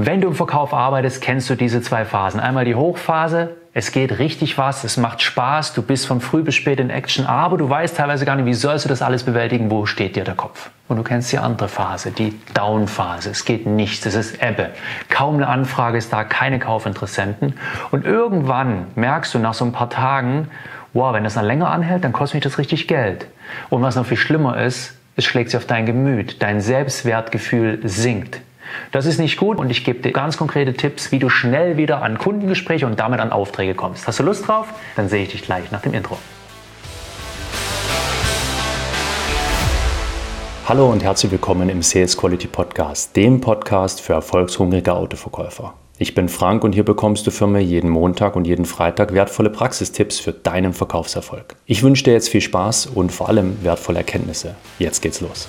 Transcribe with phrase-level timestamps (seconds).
[0.00, 2.38] Wenn du im Verkauf arbeitest, kennst du diese zwei Phasen.
[2.38, 6.54] Einmal die Hochphase, es geht richtig was, es macht Spaß, du bist von früh bis
[6.54, 9.72] spät in Action, aber du weißt teilweise gar nicht, wie sollst du das alles bewältigen,
[9.72, 10.70] wo steht dir der Kopf.
[10.86, 13.30] Und du kennst die andere Phase, die Down-Phase.
[13.30, 14.70] Es geht nichts, es ist Ebbe.
[15.08, 17.54] Kaum eine Anfrage ist da, keine Kaufinteressenten.
[17.90, 20.46] Und irgendwann merkst du nach so ein paar Tagen,
[20.92, 23.26] wow, wenn das dann länger anhält, dann kostet mich das richtig Geld.
[23.68, 28.42] Und was noch viel schlimmer ist, es schlägt sich auf dein Gemüt, dein Selbstwertgefühl sinkt.
[28.92, 32.02] Das ist nicht gut und ich gebe dir ganz konkrete Tipps, wie du schnell wieder
[32.02, 34.06] an Kundengespräche und damit an Aufträge kommst.
[34.06, 34.66] Hast du Lust drauf?
[34.96, 36.18] Dann sehe ich dich gleich nach dem Intro.
[40.68, 45.72] Hallo und herzlich willkommen im Sales Quality Podcast, dem Podcast für erfolgshungrige Autoverkäufer.
[46.00, 49.50] Ich bin Frank und hier bekommst du für mich jeden Montag und jeden Freitag wertvolle
[49.50, 51.56] Praxistipps für deinen Verkaufserfolg.
[51.64, 54.54] Ich wünsche dir jetzt viel Spaß und vor allem wertvolle Erkenntnisse.
[54.78, 55.48] Jetzt geht's los.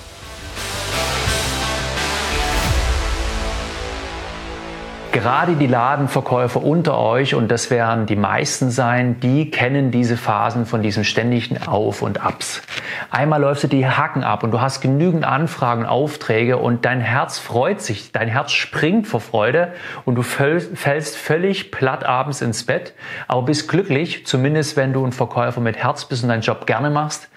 [5.12, 10.66] Gerade die Ladenverkäufer unter euch, und das werden die meisten sein, die kennen diese Phasen
[10.66, 12.62] von diesen ständigen Auf und Abs.
[13.10, 17.40] Einmal läufst du die Hacken ab und du hast genügend Anfragen Aufträge und dein Herz
[17.40, 19.72] freut sich, dein Herz springt vor Freude
[20.04, 22.94] und du fällst völlig platt abends ins Bett,
[23.26, 26.88] aber bist glücklich, zumindest wenn du ein Verkäufer mit Herz bist und deinen Job gerne
[26.88, 27.28] machst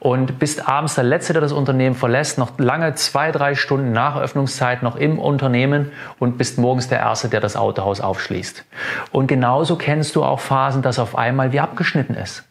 [0.00, 4.16] und bist abends der Letzte, der das Unternehmen verlässt, noch lange zwei, drei Stunden nach
[4.16, 8.64] Öffnungszeit noch im Unternehmen und bist morgens der Erste, der das Autohaus aufschließt.
[9.12, 12.44] Und genauso kennst du auch Phasen, dass auf einmal wie abgeschnitten ist.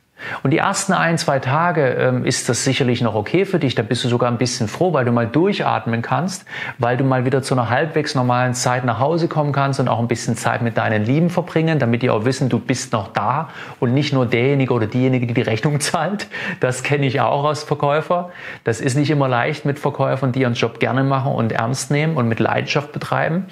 [0.44, 3.76] Und die ersten ein, zwei Tage ähm, ist das sicherlich noch okay für dich.
[3.76, 6.46] Da bist du sogar ein bisschen froh, weil du mal durchatmen kannst,
[6.78, 10.00] weil du mal wieder zu einer halbwegs normalen Zeit nach Hause kommen kannst und auch
[10.00, 13.50] ein bisschen Zeit mit deinen Lieben verbringen, damit die auch wissen, du bist noch da
[13.80, 16.28] und nicht nur derjenige oder diejenige, die die Rechnung zahlt.
[16.60, 18.32] Das kenne ich auch als Verkäufer.
[18.64, 22.18] Das ist nicht immer leicht mit Verkäufern, die ihren Job gerne machen und ernst nehmen
[22.18, 23.48] und mit Leidenschaft betreiben.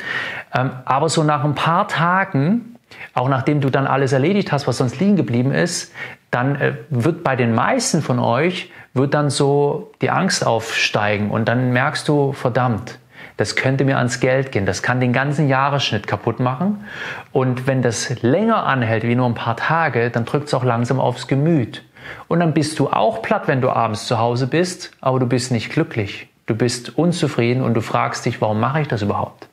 [0.54, 2.77] Ähm, aber so nach ein paar Tagen
[3.14, 5.94] auch nachdem du dann alles erledigt hast, was sonst liegen geblieben ist,
[6.32, 11.48] dann äh, wird bei den meisten von euch wird dann so die Angst aufsteigen und
[11.48, 13.00] dann merkst du, verdammt,
[13.38, 16.84] das könnte mir ans Geld gehen, das kann den ganzen Jahresschnitt kaputt machen.
[17.32, 21.00] Und wenn das länger anhält wie nur ein paar Tage, dann drückt es auch langsam
[21.00, 21.84] aufs Gemüt.
[22.28, 25.52] Und dann bist du auch platt, wenn du abends zu Hause bist, aber du bist
[25.52, 26.30] nicht glücklich.
[26.48, 29.48] Du bist unzufrieden und du fragst dich, warum mache ich das überhaupt?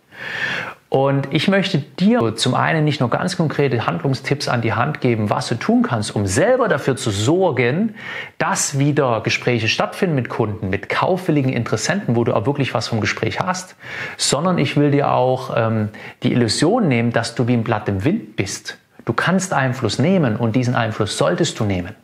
[0.95, 5.29] Und ich möchte dir zum einen nicht nur ganz konkrete Handlungstipps an die Hand geben,
[5.29, 7.97] was du tun kannst, um selber dafür zu sorgen,
[8.39, 13.01] dass wieder Gespräche stattfinden mit Kunden, mit kaufwilligen Interessenten, wo du auch wirklich was vom
[13.01, 13.75] Gespräch hast,
[14.17, 15.89] sondern ich will dir auch ähm,
[16.23, 18.79] die Illusion nehmen, dass du wie ein Blatt im Wind bist.
[19.05, 21.97] Du kannst Einfluss nehmen und diesen Einfluss solltest du nehmen.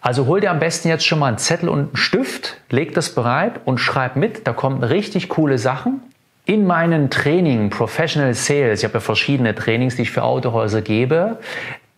[0.00, 3.16] Also hol dir am besten jetzt schon mal einen Zettel und einen Stift, leg das
[3.16, 4.46] bereit und schreib mit.
[4.46, 6.02] Da kommen richtig coole Sachen.
[6.50, 11.38] In meinen Training Professional Sales, ich habe ja verschiedene Trainings, die ich für Autohäuser gebe,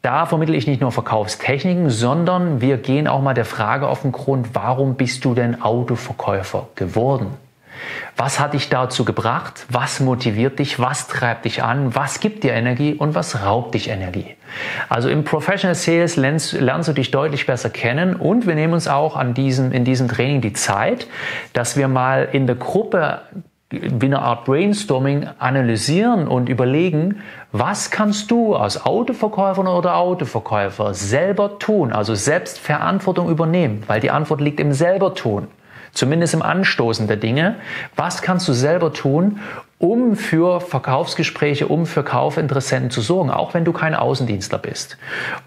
[0.03, 4.13] da vermittle ich nicht nur Verkaufstechniken, sondern wir gehen auch mal der Frage auf den
[4.13, 7.29] Grund, warum bist du denn Autoverkäufer geworden?
[8.19, 9.65] Was hat dich dazu gebracht?
[9.71, 10.79] Was motiviert dich?
[10.79, 11.95] Was treibt dich an?
[11.95, 14.37] Was gibt dir Energie und was raubt dich Energie?
[14.91, 18.87] Also im Professional Sales lernst, lernst, du dich deutlich besser kennen und wir nehmen uns
[18.87, 21.07] auch an diesem, in diesem Training die Zeit,
[21.55, 23.23] dass wir mal in der Gruppe
[23.73, 27.23] wie eine Art Brainstorming analysieren und überlegen,
[27.53, 34.11] was kannst du als Autoverkäufer oder Autoverkäufer selber tun, also selbst Verantwortung übernehmen, weil die
[34.11, 35.49] Antwort liegt im selber tun
[35.93, 37.57] zumindest im Anstoßen der Dinge.
[37.97, 39.41] Was kannst du selber tun,
[39.83, 44.97] um für Verkaufsgespräche, um für Kaufinteressenten zu sorgen, auch wenn du kein Außendienstler bist.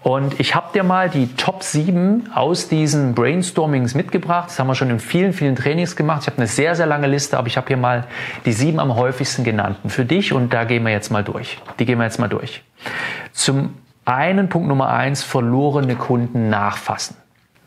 [0.02, 4.50] Und ich habe dir mal die Top 7 aus diesen Brainstormings mitgebracht.
[4.50, 6.20] Das haben wir schon in vielen, vielen Trainings gemacht.
[6.22, 8.04] Ich habe eine sehr, sehr lange Liste, aber ich habe hier mal
[8.44, 11.56] die sieben am häufigsten genannten für dich und da gehen wir jetzt mal durch.
[11.78, 12.62] Die gehen wir jetzt mal durch.
[13.32, 13.70] Zum
[14.04, 17.16] einen Punkt Nummer eins, verlorene Kunden nachfassen.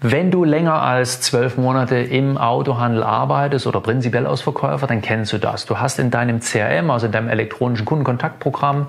[0.01, 5.33] Wenn du länger als zwölf Monate im Autohandel arbeitest oder prinzipiell als Verkäufer, dann kennst
[5.33, 5.65] du das.
[5.65, 8.87] Du hast in deinem CRM, also in deinem elektronischen Kundenkontaktprogramm,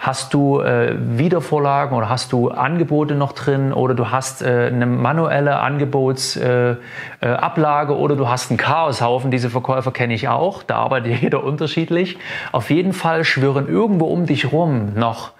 [0.00, 4.86] hast du äh, Wiedervorlagen oder hast du Angebote noch drin oder du hast äh, eine
[4.86, 6.72] manuelle Angebotsablage
[7.20, 9.30] äh, äh oder du hast einen Chaoshaufen.
[9.30, 10.64] Diese Verkäufer kenne ich auch.
[10.64, 12.18] Da arbeitet jeder unterschiedlich.
[12.50, 15.37] Auf jeden Fall schwören irgendwo um dich rum noch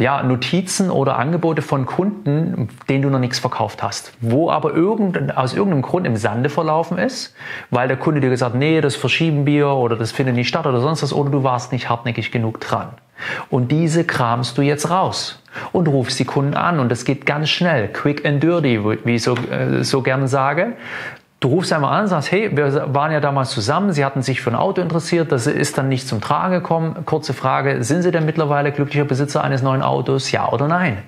[0.00, 5.36] ja, Notizen oder Angebote von Kunden, denen du noch nichts verkauft hast, wo aber irgend,
[5.36, 7.34] aus irgendeinem Grund im Sande verlaufen ist,
[7.70, 10.80] weil der Kunde dir gesagt, nee, das verschieben wir oder das findet nicht statt oder
[10.80, 12.88] sonst was oder du warst nicht hartnäckig genug dran.
[13.50, 15.42] Und diese kramst du jetzt raus
[15.72, 19.22] und rufst die Kunden an und das geht ganz schnell, quick and dirty, wie ich
[19.22, 20.72] so, äh, so gerne sage.
[21.40, 24.50] Du rufst einmal an sagst, hey, wir waren ja damals zusammen, Sie hatten sich für
[24.50, 27.06] ein Auto interessiert, das ist dann nicht zum Tragen gekommen.
[27.06, 30.30] Kurze Frage, sind Sie denn mittlerweile glücklicher Besitzer eines neuen Autos?
[30.32, 30.98] Ja oder nein?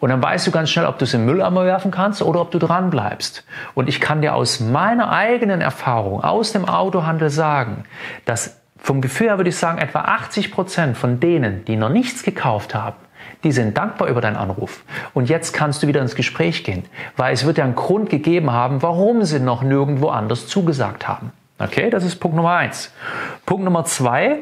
[0.00, 2.50] Und dann weißt du ganz schnell, ob du es im Mülleimer werfen kannst oder ob
[2.50, 3.44] du dran bleibst.
[3.74, 7.84] Und ich kann dir aus meiner eigenen Erfahrung aus dem Autohandel sagen,
[8.24, 12.22] dass vom Gefühl her würde ich sagen, etwa 80 Prozent von denen, die noch nichts
[12.22, 12.96] gekauft haben,
[13.44, 14.82] die sind dankbar über deinen Anruf.
[15.14, 16.84] Und jetzt kannst du wieder ins Gespräch gehen,
[17.16, 21.32] weil es wird ja einen Grund gegeben haben, warum sie noch nirgendwo anders zugesagt haben.
[21.58, 22.92] Okay, das ist Punkt Nummer eins.
[23.44, 24.38] Punkt Nummer zwei,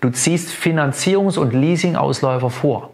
[0.00, 2.90] du ziehst Finanzierungs- und Leasing-Ausläufer vor.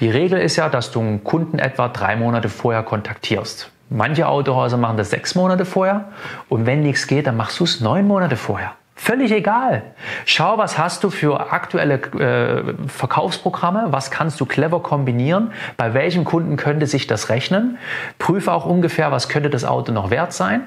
[0.00, 3.70] Die Regel ist ja, dass du einen Kunden etwa drei Monate vorher kontaktierst.
[3.90, 6.06] Manche Autohäuser machen das sechs Monate vorher
[6.48, 8.72] und wenn nichts geht, dann machst du es neun Monate vorher.
[8.96, 9.82] Völlig egal.
[10.24, 16.24] Schau, was hast du für aktuelle äh, Verkaufsprogramme, was kannst du clever kombinieren, bei welchem
[16.24, 17.76] Kunden könnte sich das rechnen.
[18.18, 20.62] Prüfe auch ungefähr, was könnte das Auto noch wert sein,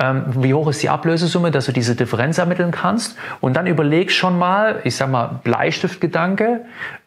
[0.00, 4.10] ähm, wie hoch ist die Ablösesumme, dass du diese Differenz ermitteln kannst und dann überleg
[4.10, 6.62] schon mal, ich sag mal Bleistiftgedanke,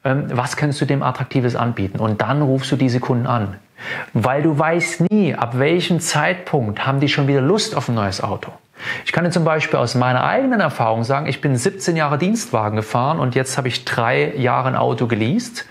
[0.05, 3.55] ähm, was kannst du dem Attraktives anbieten und dann rufst du diese Kunden an.
[4.13, 8.23] Weil du weißt nie, ab welchem Zeitpunkt haben die schon wieder Lust auf ein neues
[8.23, 8.53] Auto.
[9.05, 12.75] Ich kann dir zum Beispiel aus meiner eigenen Erfahrung sagen, ich bin 17 Jahre Dienstwagen
[12.75, 15.65] gefahren und jetzt habe ich drei Jahre ein Auto geleast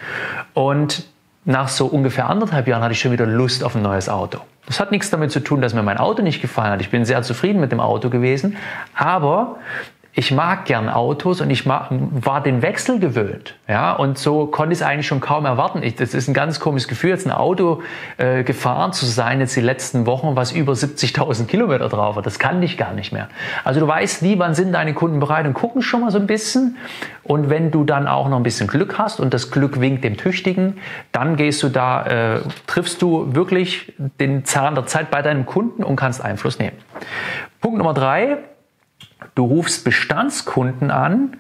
[0.55, 1.05] und
[1.45, 4.39] nach so ungefähr anderthalb Jahren hatte ich schon wieder Lust auf ein neues Auto.
[4.67, 6.81] Das hat nichts damit zu tun, dass mir mein Auto nicht gefallen hat.
[6.81, 8.57] Ich bin sehr zufrieden mit dem Auto gewesen,
[8.95, 9.57] aber
[10.15, 13.55] ich mag gern Autos und ich mag, war den Wechsel gewöhnt.
[13.67, 15.83] Ja, und so konnte ich es eigentlich schon kaum erwarten.
[15.83, 17.81] Ich, das ist ein ganz komisches Gefühl, jetzt ein Auto
[18.19, 22.27] äh, gefahren zu sein, jetzt die letzten Wochen, was über 70.000 Kilometer drauf hat.
[22.27, 23.29] Das kann ich gar nicht mehr.
[23.65, 26.27] Also du weißt nie, wann sind deine Kunden bereit und gucken schon mal so ein
[26.27, 26.77] bisschen.
[27.23, 30.19] Und wenn du dann auch noch ein bisschen Glück hast und das Glück winkt dem
[30.19, 30.77] Tüchtigen,
[31.13, 32.05] dann gehst du da,
[32.37, 36.77] äh, triffst du wirklich den Zahn der Zeit bei deinem Kunden und kannst Einfluss nehmen.
[37.63, 38.39] Punkt Nummer drei,
[39.35, 41.37] Du rufst Bestandskunden an,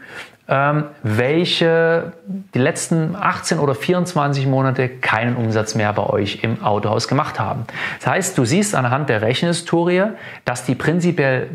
[0.49, 7.09] ähm, welche die letzten 18 oder 24 Monate keinen Umsatz mehr bei euch im Autohaus
[7.09, 7.65] gemacht haben.
[8.01, 10.05] Das heißt, du siehst anhand der Rechenhistorie,
[10.45, 11.49] dass die prinzipiell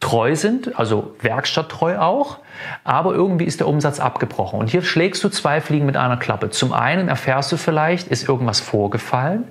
[0.00, 2.38] treu sind, also werkstatttreu auch,
[2.84, 4.58] aber irgendwie ist der Umsatz abgebrochen.
[4.58, 6.48] Und hier schlägst du zwei Fliegen mit einer Klappe.
[6.48, 9.44] Zum einen erfährst du vielleicht, ist irgendwas vorgefallen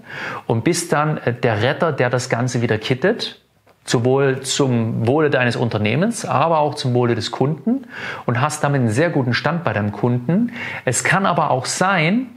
[0.47, 3.39] und bist dann äh, der Retter, der das Ganze wieder kittet
[3.89, 7.87] sowohl zum Wohle deines Unternehmens, aber auch zum Wohle des Kunden
[8.27, 10.51] und hast damit einen sehr guten Stand bei deinem Kunden.
[10.85, 12.27] Es kann aber auch sein,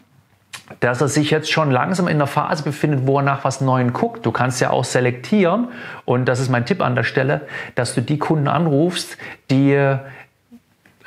[0.81, 3.93] dass er sich jetzt schon langsam in der Phase befindet, wo er nach was Neuem
[3.93, 4.25] guckt.
[4.25, 5.69] Du kannst ja auch selektieren
[6.07, 7.43] und das ist mein Tipp an der Stelle,
[7.75, 9.19] dass du die Kunden anrufst,
[9.51, 9.97] die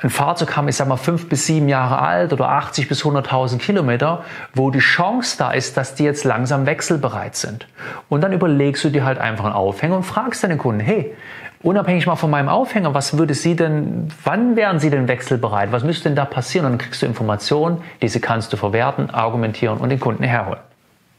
[0.02, 3.58] ein Fahrzeug haben, ich sag mal, fünf bis sieben Jahre alt oder 80 bis 100.000
[3.58, 7.66] Kilometer, wo die Chance da ist, dass die jetzt langsam wechselbereit sind.
[8.08, 11.14] Und dann überlegst du dir halt einfach einen Aufhänger und fragst deine Kunden, hey,
[11.62, 15.72] unabhängig mal von meinem Aufhänger, was würde Sie denn, wann wären Sie denn wechselbereit?
[15.72, 16.66] Was müsste denn da passieren?
[16.66, 20.60] Und dann kriegst du Informationen, diese kannst du verwerten, argumentieren und den Kunden herholen.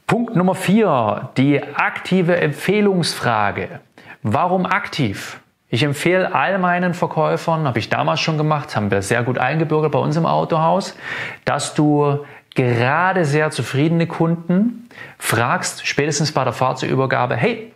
[0.06, 3.80] Punkt Nummer vier, die aktive Empfehlungsfrage.
[4.22, 5.40] Warum aktiv?
[5.70, 9.92] Ich empfehle all meinen Verkäufern, habe ich damals schon gemacht, haben wir sehr gut eingebürgert
[9.92, 10.96] bei uns im Autohaus,
[11.44, 12.24] dass du
[12.54, 14.88] gerade sehr zufriedene Kunden
[15.18, 17.74] fragst, spätestens bei der Fahrzeugübergabe, hey,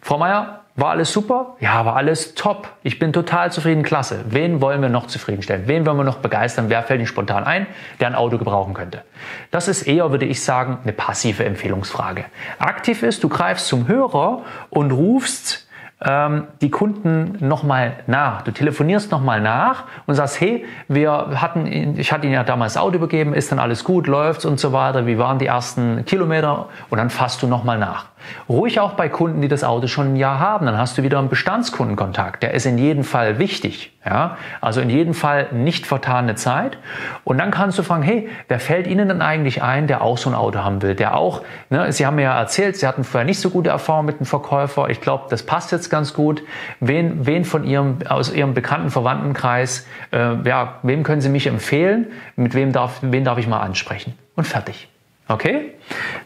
[0.00, 1.56] Frau Meier, war alles super?
[1.60, 2.68] Ja, war alles top.
[2.84, 4.24] Ich bin total zufrieden, klasse.
[4.28, 5.64] Wen wollen wir noch zufriedenstellen?
[5.66, 6.70] Wen wollen wir noch begeistern?
[6.70, 7.66] Wer fällt Ihnen spontan ein,
[8.00, 9.02] der ein Auto gebrauchen könnte?
[9.50, 12.24] Das ist eher, würde ich sagen, eine passive Empfehlungsfrage.
[12.60, 15.67] Aktiv ist, du greifst zum Hörer und rufst
[16.00, 18.42] die Kunden nochmal nach.
[18.42, 22.96] Du telefonierst nochmal nach und sagst, hey, wir hatten, ich hatte Ihnen ja damals Auto
[22.96, 26.98] übergeben, ist dann alles gut, läuft's und so weiter, wie waren die ersten Kilometer und
[26.98, 28.06] dann fasst du nochmal nach.
[28.48, 31.18] Ruhig auch bei Kunden, die das Auto schon ein Jahr haben, dann hast du wieder
[31.18, 32.42] einen Bestandskundenkontakt.
[32.42, 33.92] Der ist in jedem Fall wichtig.
[34.04, 34.36] Ja?
[34.60, 36.78] Also in jedem Fall nicht vertane Zeit.
[37.24, 40.30] Und dann kannst du fragen, hey, wer fällt Ihnen denn eigentlich ein, der auch so
[40.30, 40.94] ein Auto haben will?
[40.94, 44.06] Der auch, ne, Sie haben mir ja erzählt, Sie hatten vorher nicht so gute Erfahrungen
[44.06, 44.88] mit dem Verkäufer.
[44.88, 46.42] Ich glaube, das passt jetzt ganz gut.
[46.80, 52.08] Wen, wen von Ihrem, aus Ihrem bekannten Verwandtenkreis, äh, ja, wem können Sie mich empfehlen?
[52.36, 54.14] Mit wem darf, wen darf ich mal ansprechen?
[54.36, 54.88] Und fertig.
[55.28, 55.74] Okay?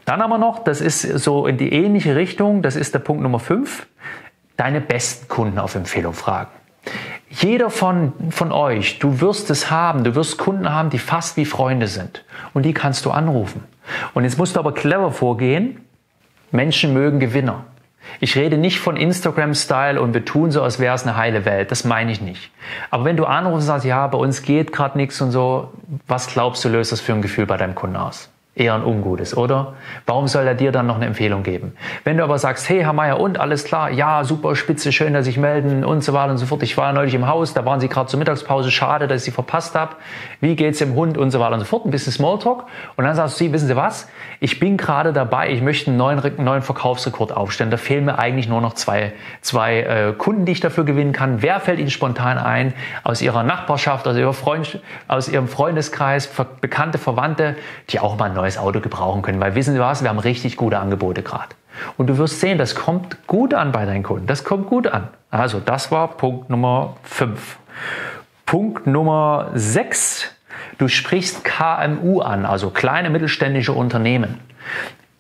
[0.05, 3.23] Dann haben wir noch, das ist so in die ähnliche Richtung, das ist der Punkt
[3.23, 3.87] Nummer 5,
[4.57, 6.51] deine besten Kunden auf Empfehlung fragen.
[7.29, 11.47] Jeder von, von euch, du wirst es haben, du wirst Kunden haben, die fast wie
[11.47, 12.25] Freunde sind.
[12.53, 13.65] Und die kannst du anrufen.
[14.15, 15.81] Und jetzt musst du aber clever vorgehen.
[16.51, 17.65] Menschen mögen Gewinner.
[18.21, 21.71] Ich rede nicht von Instagram-Style und wir tun so, als wäre es eine heile Welt.
[21.71, 22.51] Das meine ich nicht.
[22.91, 25.73] Aber wenn du anrufst und sagst, ja, bei uns geht gerade nichts und so,
[26.07, 28.32] was glaubst du, löst das für ein Gefühl bei deinem Kunden aus?
[28.55, 29.75] Eher ein ungutes, oder?
[30.05, 31.73] Warum soll er dir dann noch eine Empfehlung geben?
[32.05, 35.27] Wenn du aber sagst, hey Herr Meier, und alles klar, ja, super spitze, schön, dass
[35.27, 36.63] ich melden und so weiter und so fort.
[36.63, 39.31] Ich war neulich im Haus, da waren Sie gerade zur Mittagspause, schade, dass ich Sie
[39.31, 39.97] verpasst habe.
[40.41, 41.87] Wie geht's dem Hund und so weiter und so fort.
[41.87, 42.65] Ein bisschen Smalltalk.
[42.97, 44.09] Und dann sagst du, Sie, wissen Sie was?
[44.41, 47.71] Ich bin gerade dabei, ich möchte einen neuen, neuen Verkaufsrekord aufstellen.
[47.71, 51.41] Da fehlen mir eigentlich nur noch zwei, zwei äh, Kunden, die ich dafür gewinnen kann.
[51.41, 56.29] Wer fällt Ihnen spontan ein aus Ihrer Nachbarschaft, aus, Ihrer Freund, aus Ihrem Freundeskreis,
[56.61, 57.57] bekannte Verwandte,
[57.91, 59.41] die auch mal neues Auto gebrauchen können.
[59.41, 61.55] Weil wissen Sie was, wir haben richtig gute Angebote gerade.
[61.97, 64.27] Und du wirst sehen, das kommt gut an bei deinen Kunden.
[64.27, 65.09] Das kommt gut an.
[65.31, 67.59] Also das war Punkt Nummer 5.
[68.45, 70.31] Punkt Nummer 6.
[70.79, 74.41] Du sprichst KMU an, also kleine mittelständische Unternehmen.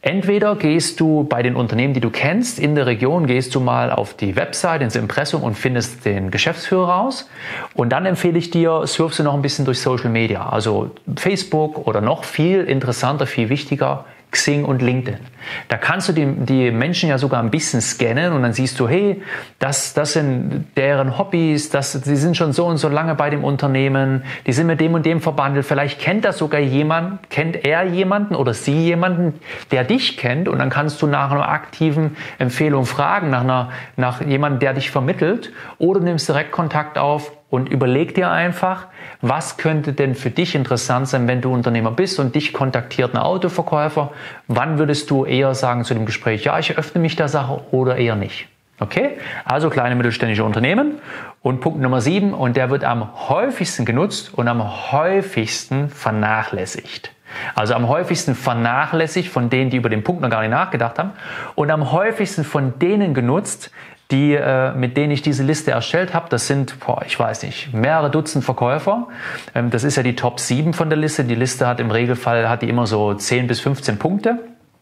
[0.04, 3.92] Entweder gehst du bei den Unternehmen, die du kennst, in der Region, gehst du mal
[3.92, 7.30] auf die Website, ins Impressum und findest den Geschäftsführer raus.
[7.74, 11.86] Und dann empfehle ich dir, surfst du noch ein bisschen durch Social Media, also Facebook
[11.86, 15.20] oder noch viel interessanter, viel wichtiger, Xing und LinkedIn.
[15.68, 18.88] Da kannst du die, die Menschen ja sogar ein bisschen scannen und dann siehst du,
[18.88, 19.22] hey,
[19.58, 23.44] das, das sind deren Hobbys, das, die sind schon so und so lange bei dem
[23.44, 25.66] Unternehmen, die sind mit dem und dem verbandelt.
[25.66, 29.34] Vielleicht kennt das sogar jemand, kennt er jemanden oder sie jemanden,
[29.70, 34.22] der dich kennt und dann kannst du nach einer aktiven Empfehlung fragen, nach, einer, nach
[34.22, 38.86] jemandem, der dich vermittelt oder nimmst direkt Kontakt auf und überleg dir einfach,
[39.20, 43.18] was könnte denn für dich interessant sein, wenn du Unternehmer bist und dich kontaktiert ein
[43.18, 44.10] Autoverkäufer.
[44.48, 47.98] Wann würdest du eher sagen zu dem Gespräch, ja, ich öffne mich der Sache oder
[47.98, 48.48] eher nicht?
[48.80, 49.18] Okay?
[49.44, 50.94] Also kleine mittelständische Unternehmen.
[51.42, 57.12] Und Punkt Nummer sieben, und der wird am häufigsten genutzt und am häufigsten vernachlässigt.
[57.54, 61.10] Also am häufigsten vernachlässigt von denen, die über den Punkt noch gar nicht nachgedacht haben.
[61.54, 63.70] Und am häufigsten von denen genutzt,
[64.12, 66.26] die, äh, mit denen ich diese Liste erstellt habe.
[66.28, 69.08] Das sind, boah, ich weiß nicht, mehrere Dutzend Verkäufer.
[69.54, 71.24] Ähm, das ist ja die Top 7 von der Liste.
[71.24, 74.38] Die Liste hat im Regelfall hat die immer so 10 bis 15 Punkte.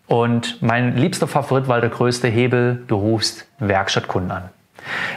[0.06, 4.50] Und mein liebster Favorit war der größte Hebel, du rufst Werkstattkunden an.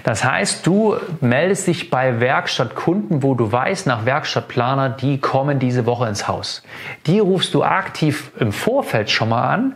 [0.04, 5.86] Das heißt, du meldest dich bei Werkstattkunden, wo du weißt, nach Werkstattplaner, die kommen diese
[5.86, 6.64] Woche ins Haus.
[7.08, 9.76] Die rufst du aktiv im Vorfeld schon mal an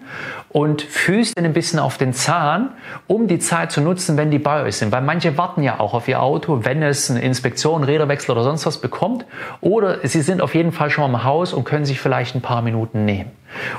[0.58, 2.70] und fühlst ihnen ein bisschen auf den Zahn,
[3.06, 4.92] um die Zeit zu nutzen, wenn die bei euch sind.
[4.92, 8.66] Weil manche warten ja auch auf ihr Auto, wenn es eine Inspektion, Räderwechsel oder sonst
[8.66, 9.28] was bekommt.
[9.62, 12.64] Oder sie sind auf jeden Fall schon im Haus und können sich vielleicht ein paar
[12.64, 13.30] Minuten nehmen.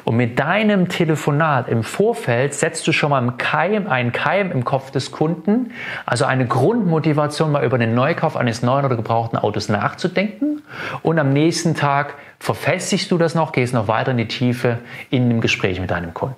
[0.04, 4.64] Und mit deinem Telefonat im Vorfeld setzt du schon mal einen Keim, einen Keim im
[4.64, 5.72] Kopf des Kunden,
[6.06, 10.62] also eine Grundmotivation, mal über den Neukauf eines neuen oder gebrauchten Autos nachzudenken.
[11.02, 14.78] Und am nächsten Tag verfestigst du das noch, gehst noch weiter in die Tiefe
[15.10, 16.36] in dem Gespräch mit deinem Kunden.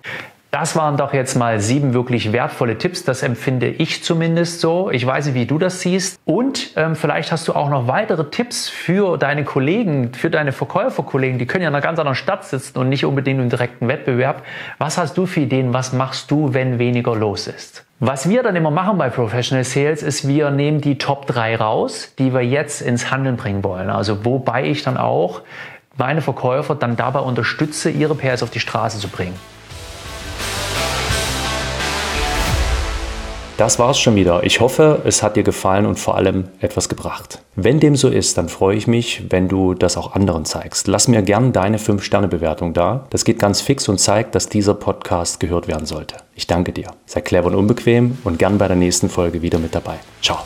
[0.50, 3.04] Das waren doch jetzt mal sieben wirklich wertvolle Tipps.
[3.04, 4.90] Das empfinde ich zumindest so.
[4.90, 6.18] Ich weiß nicht, wie du das siehst.
[6.24, 11.38] Und ähm, vielleicht hast du auch noch weitere Tipps für deine Kollegen, für deine Verkäuferkollegen.
[11.38, 14.42] Die können ja in einer ganz anderen Stadt sitzen und nicht unbedingt im direkten Wettbewerb.
[14.78, 15.72] Was hast du für Ideen?
[15.72, 17.84] Was machst du, wenn weniger los ist?
[18.00, 22.12] Was wir dann immer machen bei Professional Sales ist, wir nehmen die Top 3 raus,
[22.18, 23.88] die wir jetzt ins Handeln bringen wollen.
[23.88, 25.42] Also wobei ich dann auch
[25.96, 29.34] meine Verkäufer dann dabei unterstütze, ihre PS auf die Straße zu bringen.
[33.60, 34.42] Das war's schon wieder.
[34.42, 37.42] Ich hoffe, es hat dir gefallen und vor allem etwas gebracht.
[37.56, 40.86] Wenn dem so ist, dann freue ich mich, wenn du das auch anderen zeigst.
[40.86, 43.04] Lass mir gern deine 5-Sterne-Bewertung da.
[43.10, 46.16] Das geht ganz fix und zeigt, dass dieser Podcast gehört werden sollte.
[46.34, 46.86] Ich danke dir.
[47.04, 49.98] Sei clever und unbequem und gern bei der nächsten Folge wieder mit dabei.
[50.22, 50.38] Ciao.